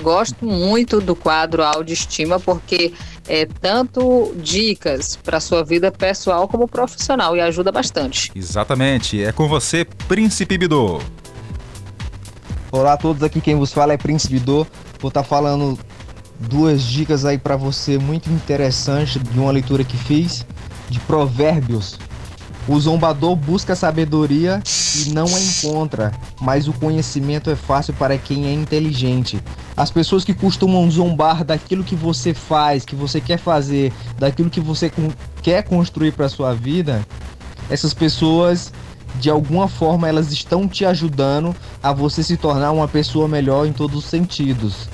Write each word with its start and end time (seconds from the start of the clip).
Gosto 0.00 0.44
muito 0.44 1.00
do 1.00 1.16
quadro 1.16 1.62
Autoestima, 1.62 2.38
porque 2.38 2.92
é 3.28 3.46
tanto 3.46 4.32
dicas 4.36 5.16
para 5.16 5.40
sua 5.40 5.64
vida 5.64 5.90
pessoal 5.90 6.46
como 6.46 6.68
profissional 6.68 7.36
e 7.36 7.40
ajuda 7.40 7.72
bastante. 7.72 8.30
Exatamente. 8.34 9.22
É 9.22 9.32
com 9.32 9.48
você, 9.48 9.84
Príncipe 10.06 10.56
Bidô. 10.56 11.00
Olá 12.70 12.94
a 12.94 12.96
todos, 12.96 13.22
aqui 13.22 13.40
quem 13.40 13.56
vos 13.56 13.72
fala 13.72 13.92
é 13.92 13.96
Príncipe 13.96 14.34
Bidô. 14.34 14.66
Vou 15.00 15.08
estar 15.08 15.22
tá 15.22 15.28
falando 15.28 15.78
duas 16.38 16.82
dicas 16.82 17.24
aí 17.24 17.36
para 17.36 17.56
você 17.56 17.98
muito 17.98 18.30
interessantes 18.30 19.20
de 19.20 19.38
uma 19.38 19.50
leitura 19.50 19.82
que 19.82 19.96
fiz 19.96 20.46
de 20.88 21.00
Provérbios 21.00 21.98
o 22.68 22.78
zombador 22.78 23.34
busca 23.34 23.74
sabedoria 23.74 24.62
e 24.96 25.10
não 25.10 25.26
a 25.26 25.40
encontra, 25.40 26.12
mas 26.40 26.68
o 26.68 26.72
conhecimento 26.72 27.50
é 27.50 27.56
fácil 27.56 27.94
para 27.94 28.18
quem 28.18 28.46
é 28.46 28.52
inteligente. 28.52 29.42
As 29.76 29.90
pessoas 29.90 30.24
que 30.24 30.34
costumam 30.34 30.90
zombar 30.90 31.44
daquilo 31.44 31.84
que 31.84 31.94
você 31.94 32.34
faz, 32.34 32.84
que 32.84 32.94
você 32.94 33.20
quer 33.20 33.38
fazer, 33.38 33.92
daquilo 34.18 34.50
que 34.50 34.60
você 34.60 34.92
quer 35.42 35.62
construir 35.62 36.12
para 36.12 36.28
sua 36.28 36.54
vida, 36.54 37.06
essas 37.70 37.94
pessoas 37.94 38.72
de 39.16 39.28
alguma 39.28 39.68
forma 39.68 40.08
elas 40.08 40.32
estão 40.32 40.66
te 40.66 40.84
ajudando 40.84 41.54
a 41.82 41.92
você 41.92 42.22
se 42.22 42.36
tornar 42.36 42.72
uma 42.72 42.88
pessoa 42.88 43.28
melhor 43.28 43.66
em 43.66 43.72
todos 43.72 44.04
os 44.04 44.04
sentidos. 44.04 44.88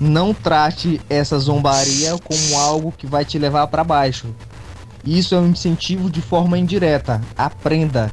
Não 0.00 0.34
trate 0.34 1.00
essa 1.08 1.38
zombaria 1.38 2.16
como 2.18 2.58
algo 2.58 2.92
que 2.92 3.06
vai 3.06 3.24
te 3.24 3.38
levar 3.38 3.66
para 3.68 3.84
baixo. 3.84 4.34
Isso 5.04 5.34
é 5.34 5.38
um 5.38 5.48
incentivo 5.48 6.08
de 6.08 6.20
forma 6.20 6.58
indireta. 6.58 7.20
Aprenda. 7.36 8.12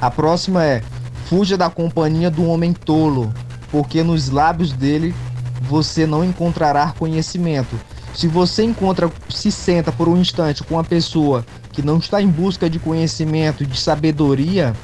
A 0.00 0.10
próxima 0.10 0.64
é: 0.64 0.82
fuja 1.26 1.56
da 1.56 1.70
companhia 1.70 2.30
do 2.30 2.46
homem 2.46 2.72
tolo, 2.72 3.32
porque 3.70 4.02
nos 4.02 4.28
lábios 4.28 4.72
dele 4.72 5.14
você 5.62 6.06
não 6.06 6.24
encontrará 6.24 6.92
conhecimento. 6.98 7.78
Se 8.14 8.26
você 8.26 8.62
encontra, 8.62 9.10
se 9.28 9.52
senta 9.52 9.92
por 9.92 10.08
um 10.08 10.16
instante 10.16 10.62
com 10.62 10.74
uma 10.74 10.84
pessoa 10.84 11.44
que 11.72 11.82
não 11.82 11.98
está 11.98 12.22
em 12.22 12.28
busca 12.28 12.70
de 12.70 12.78
conhecimento 12.78 13.66
de 13.66 13.78
sabedoria, 13.78 14.74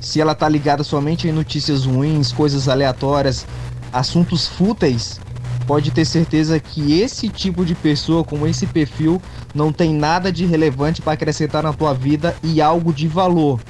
se 0.00 0.20
ela 0.20 0.32
está 0.32 0.48
ligada 0.48 0.84
somente 0.84 1.28
em 1.28 1.32
notícias 1.32 1.86
ruins, 1.86 2.32
coisas 2.32 2.68
aleatórias, 2.68 3.46
assuntos 3.92 4.46
fúteis, 4.46 5.20
pode 5.66 5.90
ter 5.90 6.04
certeza 6.04 6.58
que 6.58 7.00
esse 7.00 7.28
tipo 7.28 7.64
de 7.64 7.74
pessoa 7.74 8.24
com 8.24 8.46
esse 8.46 8.66
perfil 8.66 9.22
não 9.54 9.72
tem 9.72 9.94
nada 9.94 10.30
de 10.30 10.44
relevante 10.44 11.00
para 11.00 11.12
acrescentar 11.12 11.62
na 11.62 11.72
tua 11.72 11.94
vida 11.94 12.36
e 12.42 12.60
algo 12.60 12.92
de 12.92 13.06
valor. 13.08 13.60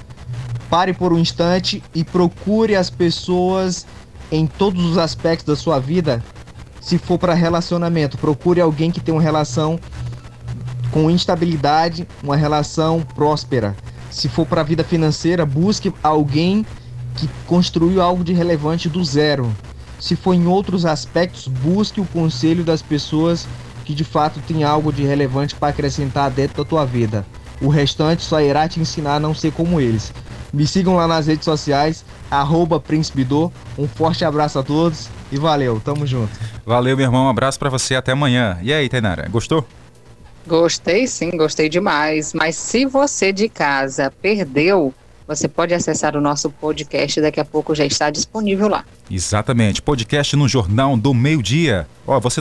Pare 0.72 0.94
por 0.94 1.12
um 1.12 1.18
instante 1.18 1.84
e 1.94 2.02
procure 2.02 2.74
as 2.74 2.88
pessoas 2.88 3.86
em 4.30 4.46
todos 4.46 4.82
os 4.82 4.96
aspectos 4.96 5.44
da 5.44 5.54
sua 5.54 5.78
vida. 5.78 6.24
Se 6.80 6.96
for 6.96 7.18
para 7.18 7.34
relacionamento, 7.34 8.16
procure 8.16 8.58
alguém 8.58 8.90
que 8.90 8.98
tem 8.98 9.12
uma 9.12 9.20
relação 9.20 9.78
com 10.90 11.10
instabilidade, 11.10 12.08
uma 12.22 12.36
relação 12.36 13.02
próspera. 13.14 13.76
Se 14.10 14.30
for 14.30 14.46
para 14.46 14.62
a 14.62 14.64
vida 14.64 14.82
financeira, 14.82 15.44
busque 15.44 15.92
alguém 16.02 16.64
que 17.16 17.28
construiu 17.46 18.00
algo 18.00 18.24
de 18.24 18.32
relevante 18.32 18.88
do 18.88 19.04
zero. 19.04 19.54
Se 20.00 20.16
for 20.16 20.32
em 20.32 20.46
outros 20.46 20.86
aspectos, 20.86 21.48
busque 21.48 22.00
o 22.00 22.06
conselho 22.06 22.64
das 22.64 22.80
pessoas 22.80 23.46
que 23.84 23.92
de 23.92 24.04
fato 24.04 24.40
têm 24.48 24.64
algo 24.64 24.90
de 24.90 25.02
relevante 25.02 25.54
para 25.54 25.68
acrescentar 25.68 26.30
dentro 26.30 26.64
da 26.64 26.68
tua 26.70 26.86
vida. 26.86 27.26
O 27.60 27.68
restante 27.68 28.22
só 28.22 28.40
irá 28.40 28.66
te 28.66 28.80
ensinar 28.80 29.16
a 29.16 29.20
não 29.20 29.34
ser 29.34 29.52
como 29.52 29.78
eles. 29.78 30.10
Me 30.52 30.66
sigam 30.66 30.94
lá 30.94 31.08
nas 31.08 31.26
redes 31.26 31.44
sociais, 31.44 32.04
arroba 32.30 32.78
Príncipe 32.78 33.26
Um 33.78 33.88
forte 33.88 34.24
abraço 34.24 34.58
a 34.58 34.62
todos 34.62 35.08
e 35.30 35.38
valeu, 35.38 35.80
tamo 35.82 36.06
junto. 36.06 36.30
Valeu, 36.66 36.96
meu 36.96 37.06
irmão, 37.06 37.24
um 37.24 37.28
abraço 37.28 37.58
para 37.58 37.70
você, 37.70 37.94
até 37.94 38.12
amanhã. 38.12 38.58
E 38.62 38.72
aí, 38.72 38.88
Tainara, 38.88 39.28
gostou? 39.30 39.66
Gostei 40.46 41.06
sim, 41.06 41.30
gostei 41.30 41.68
demais. 41.68 42.34
Mas 42.34 42.56
se 42.56 42.84
você 42.84 43.32
de 43.32 43.48
casa 43.48 44.12
perdeu 44.20 44.92
você 45.26 45.48
pode 45.48 45.72
acessar 45.72 46.16
o 46.16 46.20
nosso 46.20 46.50
podcast, 46.50 47.20
daqui 47.20 47.40
a 47.40 47.44
pouco 47.44 47.74
já 47.74 47.84
está 47.84 48.10
disponível 48.10 48.68
lá. 48.68 48.84
Exatamente, 49.10 49.80
podcast 49.80 50.34
no 50.36 50.48
Jornal 50.48 50.96
do 50.96 51.14
Meio 51.14 51.42
Dia. 51.42 51.86
Ó, 52.06 52.18
você 52.18 52.40